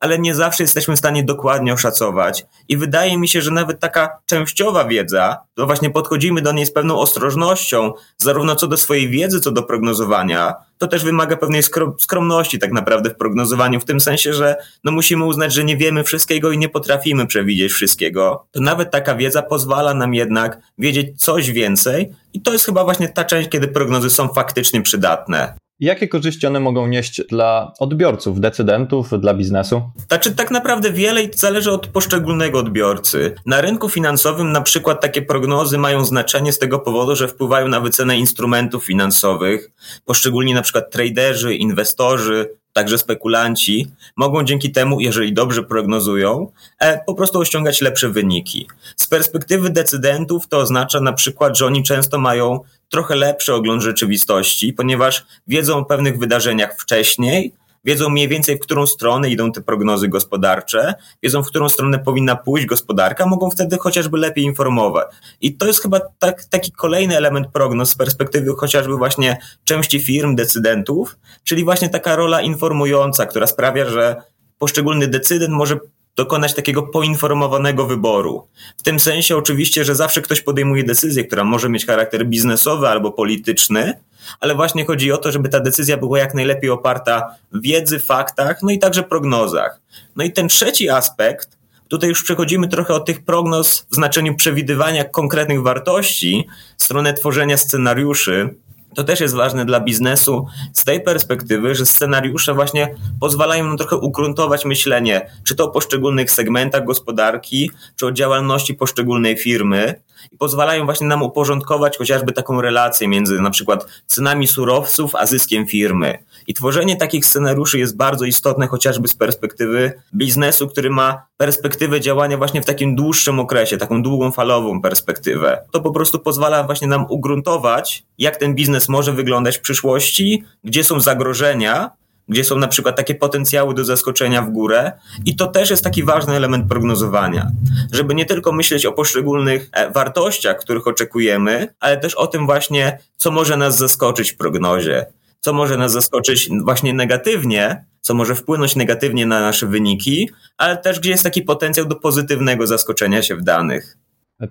ale 0.00 0.18
nie 0.18 0.34
zawsze 0.34 0.62
jesteśmy 0.62 0.96
w 0.96 0.98
stanie 0.98 1.24
dokładnie 1.24 1.72
oszacować. 1.72 2.46
I 2.68 2.76
wydaje 2.76 3.18
mi 3.18 3.28
się, 3.28 3.42
że 3.42 3.50
nawet 3.50 3.80
taka 3.80 4.18
częściowa 4.26 4.84
wiedza, 4.84 5.36
to 5.54 5.66
właśnie 5.66 5.90
podchodzimy 5.90 6.42
do 6.42 6.52
niej 6.52 6.66
z 6.66 6.72
pewną 6.72 6.98
ostrożnością, 6.98 7.92
zarówno 8.18 8.56
co 8.56 8.66
do 8.66 8.76
swojej 8.76 9.08
wiedzy, 9.08 9.40
co 9.40 9.52
do 9.52 9.62
prognozowania, 9.62 10.54
to 10.78 10.86
też 10.86 11.04
wymaga 11.04 11.36
pewnej 11.36 11.62
skromności 11.98 12.58
tak 12.58 12.72
naprawdę 12.72 13.10
w 13.10 13.16
prognozowaniu, 13.16 13.80
w 13.80 13.84
tym 13.84 14.00
sensie, 14.00 14.32
że 14.32 14.56
no 14.84 14.92
musimy 14.92 15.24
uznać, 15.24 15.54
że 15.54 15.64
nie 15.64 15.76
wiemy 15.76 16.04
wszystkiego 16.04 16.52
i 16.52 16.58
nie 16.58 16.68
potrafimy 16.68 17.26
przewidzieć 17.26 17.72
wszystkiego. 17.72 18.46
To 18.50 18.60
nawet 18.60 18.90
taka 18.90 19.14
wiedza 19.14 19.42
pozwala 19.42 19.94
nam 19.94 20.14
jednak 20.14 20.60
wiedzieć 20.78 21.20
coś 21.20 21.50
więcej 21.50 22.12
i 22.32 22.40
to 22.40 22.52
jest 22.52 22.64
chyba 22.64 22.84
właśnie 22.84 23.08
ta 23.08 23.24
część, 23.24 23.48
kiedy 23.48 23.68
prognozy 23.68 24.10
są 24.10 24.28
faktycznie 24.28 24.82
przydatne. 24.82 25.54
Jakie 25.80 26.08
korzyści 26.08 26.46
one 26.46 26.60
mogą 26.60 26.86
nieść 26.86 27.22
dla 27.28 27.72
odbiorców, 27.78 28.40
decydentów, 28.40 29.20
dla 29.20 29.34
biznesu? 29.34 29.82
Znaczy, 30.08 30.34
tak 30.34 30.50
naprawdę 30.50 30.92
wiele 30.92 31.20
zależy 31.34 31.72
od 31.72 31.86
poszczególnego 31.86 32.58
odbiorcy. 32.58 33.34
Na 33.46 33.60
rynku 33.60 33.88
finansowym 33.88 34.52
na 34.52 34.60
przykład 34.60 35.00
takie 35.00 35.22
prognozy 35.22 35.78
mają 35.78 36.04
znaczenie 36.04 36.52
z 36.52 36.58
tego 36.58 36.78
powodu, 36.78 37.16
że 37.16 37.28
wpływają 37.28 37.68
na 37.68 37.80
wycenę 37.80 38.18
instrumentów 38.18 38.84
finansowych. 38.84 39.70
Poszczególni 40.04 40.54
na 40.54 40.62
przykład 40.62 40.90
traderzy, 40.90 41.54
inwestorzy, 41.54 42.50
także 42.78 42.98
spekulanci 42.98 43.90
mogą 44.16 44.44
dzięki 44.44 44.72
temu, 44.72 45.00
jeżeli 45.00 45.32
dobrze 45.32 45.62
prognozują, 45.62 46.52
e, 46.78 47.04
po 47.06 47.14
prostu 47.14 47.38
osiągać 47.38 47.80
lepsze 47.80 48.08
wyniki. 48.08 48.68
Z 48.96 49.06
perspektywy 49.06 49.70
decydentów 49.70 50.48
to 50.48 50.58
oznacza 50.58 51.00
na 51.00 51.12
przykład, 51.12 51.58
że 51.58 51.66
oni 51.66 51.82
często 51.82 52.18
mają 52.18 52.60
trochę 52.88 53.16
lepszy 53.16 53.54
ogląd 53.54 53.82
rzeczywistości, 53.82 54.72
ponieważ 54.72 55.26
wiedzą 55.46 55.76
o 55.76 55.84
pewnych 55.84 56.18
wydarzeniach 56.18 56.76
wcześniej, 56.78 57.52
wiedzą 57.84 58.08
mniej 58.08 58.28
więcej, 58.28 58.56
w 58.56 58.60
którą 58.60 58.86
stronę 58.86 59.30
idą 59.30 59.52
te 59.52 59.60
prognozy 59.60 60.08
gospodarcze, 60.08 60.94
wiedzą, 61.22 61.42
w 61.42 61.46
którą 61.46 61.68
stronę 61.68 61.98
powinna 61.98 62.36
pójść 62.36 62.66
gospodarka, 62.66 63.26
mogą 63.26 63.50
wtedy 63.50 63.76
chociażby 63.78 64.18
lepiej 64.18 64.44
informować. 64.44 65.06
I 65.40 65.56
to 65.56 65.66
jest 65.66 65.82
chyba 65.82 66.00
tak, 66.18 66.44
taki 66.44 66.72
kolejny 66.72 67.16
element 67.16 67.46
prognoz 67.52 67.90
z 67.90 67.96
perspektywy 67.96 68.50
chociażby 68.58 68.96
właśnie 68.96 69.38
części 69.64 70.00
firm, 70.00 70.36
decydentów, 70.36 71.16
czyli 71.44 71.64
właśnie 71.64 71.88
taka 71.88 72.16
rola 72.16 72.42
informująca, 72.42 73.26
która 73.26 73.46
sprawia, 73.46 73.90
że 73.90 74.16
poszczególny 74.58 75.06
decydent 75.06 75.54
może 75.54 75.78
dokonać 76.16 76.54
takiego 76.54 76.82
poinformowanego 76.82 77.86
wyboru. 77.86 78.48
W 78.76 78.82
tym 78.82 79.00
sensie 79.00 79.36
oczywiście, 79.36 79.84
że 79.84 79.94
zawsze 79.94 80.22
ktoś 80.22 80.40
podejmuje 80.40 80.84
decyzję, 80.84 81.24
która 81.24 81.44
może 81.44 81.68
mieć 81.68 81.86
charakter 81.86 82.26
biznesowy 82.26 82.88
albo 82.88 83.12
polityczny, 83.12 83.94
ale 84.40 84.54
właśnie 84.54 84.84
chodzi 84.84 85.12
o 85.12 85.16
to, 85.16 85.32
żeby 85.32 85.48
ta 85.48 85.60
decyzja 85.60 85.96
była 85.96 86.18
jak 86.18 86.34
najlepiej 86.34 86.70
oparta 86.70 87.34
wiedzy, 87.52 87.98
faktach, 87.98 88.62
no 88.62 88.70
i 88.70 88.78
także 88.78 89.02
prognozach. 89.02 89.80
No 90.16 90.24
i 90.24 90.32
ten 90.32 90.48
trzeci 90.48 90.90
aspekt, 90.90 91.58
tutaj 91.88 92.08
już 92.08 92.22
przechodzimy 92.22 92.68
trochę 92.68 92.94
od 92.94 93.06
tych 93.06 93.24
prognoz 93.24 93.86
w 93.90 93.94
znaczeniu 93.94 94.34
przewidywania 94.34 95.04
konkretnych 95.04 95.62
wartości, 95.62 96.46
stronę 96.76 97.14
tworzenia 97.14 97.56
scenariuszy, 97.56 98.54
to 98.94 99.04
też 99.04 99.20
jest 99.20 99.34
ważne 99.34 99.64
dla 99.64 99.80
biznesu 99.80 100.46
z 100.72 100.84
tej 100.84 101.00
perspektywy, 101.00 101.74
że 101.74 101.86
scenariusze 101.86 102.54
właśnie 102.54 102.94
pozwalają 103.20 103.66
nam 103.66 103.76
trochę 103.76 103.96
ugruntować 103.96 104.64
myślenie, 104.64 105.30
czy 105.44 105.54
to 105.54 105.64
o 105.64 105.70
poszczególnych 105.70 106.30
segmentach 106.30 106.84
gospodarki, 106.84 107.70
czy 107.96 108.06
o 108.06 108.12
działalności 108.12 108.74
poszczególnej 108.74 109.36
firmy 109.36 109.94
i 110.32 110.36
pozwalają 110.36 110.84
właśnie 110.84 111.06
nam 111.06 111.22
uporządkować 111.22 111.98
chociażby 111.98 112.32
taką 112.32 112.60
relację 112.60 113.08
między 113.08 113.40
na 113.40 113.50
przykład 113.50 113.86
cenami 114.06 114.46
surowców 114.46 115.14
a 115.14 115.26
zyskiem 115.26 115.66
firmy. 115.66 116.18
I 116.46 116.54
tworzenie 116.54 116.96
takich 116.96 117.26
scenariuszy 117.26 117.78
jest 117.78 117.96
bardzo 117.96 118.24
istotne 118.24 118.66
chociażby 118.66 119.08
z 119.08 119.14
perspektywy 119.14 119.92
biznesu, 120.14 120.68
który 120.68 120.90
ma 120.90 121.22
perspektywę 121.36 122.00
działania 122.00 122.36
właśnie 122.36 122.62
w 122.62 122.66
takim 122.66 122.96
dłuższym 122.96 123.40
okresie, 123.40 123.76
taką 123.76 124.02
długą 124.02 124.30
falową 124.30 124.82
perspektywę. 124.82 125.62
To 125.72 125.80
po 125.80 125.90
prostu 125.90 126.18
pozwala 126.18 126.64
właśnie 126.64 126.88
nam 126.88 127.06
ugruntować, 127.08 128.04
jak 128.18 128.36
ten 128.36 128.54
biznes 128.54 128.88
może 128.88 129.12
wyglądać 129.12 129.58
w 129.58 129.60
przyszłości, 129.60 130.44
gdzie 130.64 130.84
są 130.84 131.00
zagrożenia, 131.00 131.90
gdzie 132.28 132.44
są 132.44 132.58
na 132.58 132.68
przykład 132.68 132.96
takie 132.96 133.14
potencjały 133.14 133.74
do 133.74 133.84
zaskoczenia 133.84 134.42
w 134.42 134.50
górę 134.50 134.92
i 135.24 135.36
to 135.36 135.46
też 135.46 135.70
jest 135.70 135.84
taki 135.84 136.04
ważny 136.04 136.36
element 136.36 136.68
prognozowania, 136.68 137.50
żeby 137.92 138.14
nie 138.14 138.24
tylko 138.24 138.52
myśleć 138.52 138.86
o 138.86 138.92
poszczególnych 138.92 139.68
e, 139.72 139.90
wartościach, 139.90 140.58
których 140.58 140.86
oczekujemy, 140.86 141.74
ale 141.80 141.96
też 141.96 142.14
o 142.14 142.26
tym 142.26 142.46
właśnie, 142.46 142.98
co 143.16 143.30
może 143.30 143.56
nas 143.56 143.78
zaskoczyć 143.78 144.32
w 144.32 144.36
prognozie, 144.36 145.06
co 145.40 145.52
może 145.52 145.76
nas 145.76 145.92
zaskoczyć 145.92 146.48
właśnie 146.64 146.94
negatywnie, 146.94 147.84
co 148.00 148.14
może 148.14 148.34
wpłynąć 148.34 148.76
negatywnie 148.76 149.26
na 149.26 149.40
nasze 149.40 149.66
wyniki, 149.66 150.30
ale 150.56 150.76
też 150.76 151.00
gdzie 151.00 151.10
jest 151.10 151.22
taki 151.22 151.42
potencjał 151.42 151.86
do 151.86 151.96
pozytywnego 151.96 152.66
zaskoczenia 152.66 153.22
się 153.22 153.36
w 153.36 153.42
danych. 153.42 153.96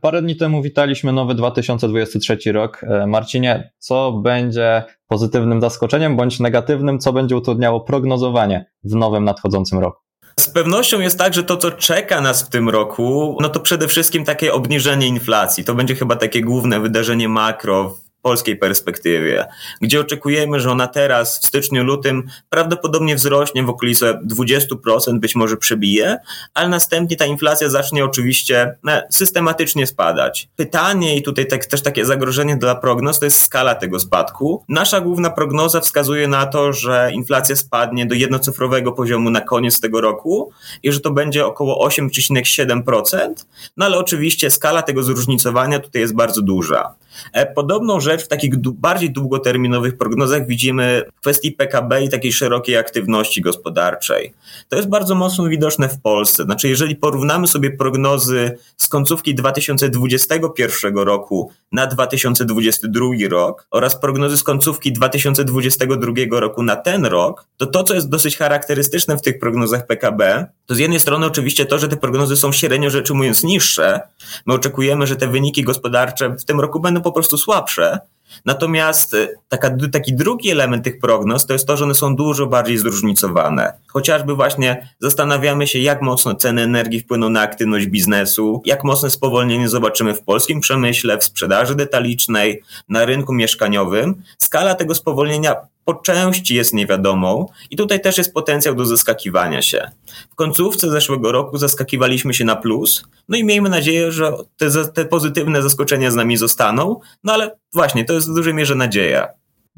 Parę 0.02 0.22
dni 0.22 0.36
temu 0.36 0.62
witaliśmy 0.62 1.14
nowy 1.14 1.36
2023 1.36 2.52
rok. 2.52 2.84
E, 2.84 3.08
Marcinie, 3.08 3.72
co 3.80 4.12
będzie 4.12 4.84
pozytywnym 5.08 5.62
zaskoczeniem 5.62 6.18
bądź 6.18 6.40
negatywnym, 6.40 7.00
co 7.00 7.14
będzie 7.14 7.38
utrudniało 7.38 7.82
prognozowanie 7.82 8.66
w 8.84 8.96
nowym 8.96 9.24
nadchodzącym 9.24 9.80
roku? 9.80 10.02
Z 10.40 10.50
pewnością 10.50 11.00
jest 11.00 11.20
tak, 11.20 11.34
że 11.34 11.44
to, 11.44 11.58
co 11.58 11.72
czeka 11.72 12.22
nas 12.22 12.44
w 12.44 12.50
tym 12.50 12.70
roku, 12.70 13.38
no 13.42 13.50
to 13.50 13.60
przede 13.60 13.88
wszystkim 13.88 14.26
takie 14.26 14.54
obniżenie 14.54 15.08
inflacji. 15.08 15.64
To 15.64 15.76
będzie 15.76 15.96
chyba 15.96 16.16
takie 16.16 16.42
główne 16.42 16.80
wydarzenie 16.80 17.30
makro 17.30 17.98
polskiej 18.22 18.58
perspektywie, 18.58 19.46
gdzie 19.82 20.00
oczekujemy, 20.00 20.60
że 20.60 20.72
ona 20.72 20.88
teraz 20.88 21.40
w 21.40 21.46
styczniu, 21.46 21.84
lutym 21.84 22.24
prawdopodobnie 22.50 23.16
wzrośnie 23.16 23.64
w 23.64 23.70
okolice 23.70 24.20
20%, 24.28 25.20
być 25.20 25.36
może 25.36 25.58
przebije, 25.58 26.18
ale 26.54 26.70
następnie 26.70 27.18
ta 27.18 27.26
inflacja 27.26 27.70
zacznie 27.70 28.06
oczywiście 28.06 28.76
no, 28.84 28.92
systematycznie 29.10 29.88
spadać. 29.88 30.50
Pytanie 30.56 31.18
i 31.18 31.24
tutaj 31.24 31.48
tak, 31.48 31.66
też 31.66 31.82
takie 31.82 32.06
zagrożenie 32.06 32.58
dla 32.58 32.76
prognoz 32.76 33.20
to 33.20 33.26
jest 33.26 33.42
skala 33.42 33.76
tego 33.76 34.00
spadku. 34.00 34.64
Nasza 34.70 35.02
główna 35.02 35.30
prognoza 35.30 35.82
wskazuje 35.82 36.28
na 36.28 36.46
to, 36.46 36.74
że 36.74 37.10
inflacja 37.14 37.56
spadnie 37.56 38.06
do 38.06 38.16
jednocyfrowego 38.16 38.92
poziomu 38.92 39.30
na 39.30 39.42
koniec 39.42 39.80
tego 39.80 40.02
roku 40.02 40.52
i 40.84 40.92
że 40.92 41.00
to 41.00 41.12
będzie 41.12 41.46
około 41.46 41.88
8,7%, 41.88 43.34
no 43.78 43.86
ale 43.86 43.98
oczywiście 43.98 44.52
skala 44.52 44.82
tego 44.82 45.04
zróżnicowania 45.04 45.80
tutaj 45.80 46.02
jest 46.02 46.16
bardzo 46.16 46.42
duża. 46.42 46.96
E, 47.34 47.46
podobną 47.46 48.00
rzecz 48.00 48.26
w 48.26 48.28
takich 48.28 48.58
bardziej 48.58 49.12
długoterminowych 49.12 49.98
prognozach 49.98 50.48
widzimy 50.48 51.04
w 51.16 51.22
kwestii 51.22 51.52
PKB 51.52 52.04
i 52.04 52.10
takiej 52.10 52.34
szerokiej 52.34 52.78
aktywności 52.78 53.42
gospodarczej. 53.42 54.34
To 54.70 54.76
jest 54.76 54.90
bardzo 54.90 55.16
mocno 55.16 55.48
widoczne 55.48 55.90
w 55.90 56.02
Polsce. 56.02 56.44
Znaczy, 56.44 56.70
jeżeli 56.70 56.96
porównamy 56.96 57.48
sobie 57.48 57.72
prognozy 57.72 58.58
z 58.78 58.88
końcówki 58.88 59.36
2021 59.36 60.98
roku 60.98 61.52
na 61.72 61.88
2022 61.88 63.06
rok 63.30 63.68
oraz 63.72 64.00
prognozy 64.00 64.38
z 64.38 64.44
końcówki 64.44 64.94
2022 64.94 66.40
roku 66.40 66.64
na 66.64 66.76
ten 66.76 67.06
rok, 67.06 67.48
to 67.58 67.66
to, 67.66 67.84
co 67.84 67.94
jest 67.94 68.10
dosyć 68.10 68.38
charakterystyczne 68.38 69.18
w 69.18 69.22
tych 69.22 69.40
prognozach 69.40 69.88
PKB, 69.88 70.46
to 70.66 70.76
z 70.76 70.80
jednej 70.80 71.00
strony 71.00 71.26
oczywiście 71.26 71.66
to, 71.66 71.80
że 71.80 71.88
te 71.88 71.98
prognozy 71.98 72.38
są 72.38 72.52
średnio 72.52 72.90
rzecz 72.90 73.12
ujmując 73.12 73.44
niższe. 73.44 74.00
My 74.46 74.54
oczekujemy, 74.54 75.08
że 75.08 75.16
te 75.16 75.28
wyniki 75.28 75.64
gospodarcze 75.64 76.30
w 76.30 76.46
tym 76.46 76.60
roku 76.60 76.80
będą 76.80 77.02
po 77.08 77.12
prostu 77.12 77.38
słabsze. 77.38 78.00
Natomiast 78.46 79.14
e, 79.14 79.28
taka, 79.50 79.78
taki 79.92 80.16
drugi 80.16 80.50
element 80.50 80.84
tych 80.84 81.00
prognoz 81.00 81.46
to 81.46 81.54
jest 81.54 81.68
to, 81.68 81.78
że 81.78 81.84
one 81.84 81.96
są 81.96 82.16
dużo 82.16 82.48
bardziej 82.48 82.78
zróżnicowane. 82.78 83.74
Chociażby 83.88 84.36
właśnie 84.36 84.90
zastanawiamy 85.00 85.68
się, 85.68 85.80
jak 85.80 86.02
mocno 86.02 86.36
ceny 86.36 86.62
energii 86.62 87.00
wpłyną 87.00 87.30
na 87.30 87.42
aktywność 87.42 87.88
biznesu, 87.88 88.62
jak 88.66 88.84
mocne 88.84 89.10
spowolnienie 89.10 89.70
zobaczymy 89.70 90.14
w 90.14 90.22
polskim 90.22 90.62
przemyśle, 90.62 91.18
w 91.18 91.24
sprzedaży 91.24 91.76
detalicznej, 91.76 92.64
na 92.90 93.06
rynku 93.06 93.34
mieszkaniowym. 93.34 94.22
Skala 94.38 94.76
tego 94.76 94.96
spowolnienia 94.96 95.56
po 95.88 95.96
części 95.96 96.56
jest 96.56 96.74
niewiadomą 96.74 97.46
i 97.70 97.78
tutaj 97.78 98.02
też 98.02 98.18
jest 98.18 98.34
potencjał 98.34 98.76
do 98.76 98.86
zaskakiwania 98.86 99.62
się. 99.62 99.92
W 100.32 100.36
końcówce 100.36 100.90
zeszłego 100.90 101.32
roku 101.32 101.58
zaskakiwaliśmy 101.58 102.34
się 102.34 102.46
na 102.46 102.56
plus, 102.56 103.04
no 103.30 103.38
i 103.38 103.44
miejmy 103.44 103.70
nadzieję, 103.70 104.12
że 104.12 104.34
te, 104.58 104.88
te 104.94 105.06
pozytywne 105.06 105.62
zaskoczenia 105.62 106.12
z 106.12 106.16
nami 106.16 106.38
zostaną, 106.38 107.00
no 107.24 107.34
ale 107.34 107.58
właśnie, 107.74 108.06
to 108.06 108.14
jest 108.14 108.32
w 108.32 108.36
dużej 108.36 108.54
mierze 108.54 108.76
nadzieja. 108.76 109.28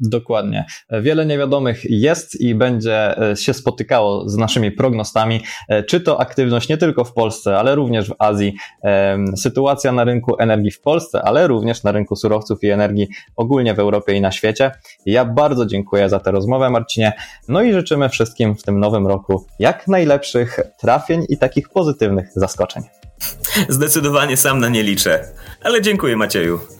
Dokładnie. 0.00 0.64
Wiele 0.90 1.26
niewiadomych 1.26 1.90
jest 1.90 2.40
i 2.40 2.54
będzie 2.54 3.18
e, 3.30 3.36
się 3.36 3.54
spotykało 3.54 4.28
z 4.28 4.36
naszymi 4.36 4.72
prognostami, 4.72 5.40
e, 5.68 5.82
czy 5.82 6.00
to 6.00 6.20
aktywność 6.20 6.68
nie 6.68 6.76
tylko 6.76 7.04
w 7.04 7.12
Polsce, 7.12 7.58
ale 7.58 7.74
również 7.74 8.08
w 8.08 8.14
Azji, 8.18 8.54
sytuacja 9.36 9.92
na 9.92 10.04
rynku 10.04 10.36
energii 10.38 10.70
w 10.70 10.80
Polsce, 10.80 11.22
ale 11.22 11.46
również 11.46 11.82
na 11.82 11.92
rynku 11.92 12.16
surowców 12.16 12.64
i 12.64 12.68
energii 12.68 13.08
ogólnie 13.36 13.74
w 13.74 13.78
Europie 13.78 14.14
i 14.14 14.20
na 14.20 14.32
świecie. 14.32 14.70
Ja 15.06 15.24
bardzo 15.24 15.66
dziękuję 15.66 16.08
za 16.08 16.20
tę 16.20 16.30
rozmowę, 16.30 16.70
Marcinie. 16.70 17.12
No 17.48 17.62
i 17.62 17.72
życzymy 17.72 18.08
wszystkim 18.08 18.56
w 18.56 18.62
tym 18.62 18.80
nowym 18.80 19.06
roku 19.06 19.46
jak 19.58 19.88
najlepszych 19.88 20.60
trafień 20.78 21.24
i 21.28 21.38
takich 21.38 21.68
pozytywnych 21.68 22.30
zaskoczeń. 22.36 22.82
Zdecydowanie 23.68 24.36
sam 24.36 24.60
na 24.60 24.68
nie 24.68 24.82
liczę, 24.82 25.24
ale 25.62 25.82
dziękuję 25.82 26.16
Macieju. 26.16 26.79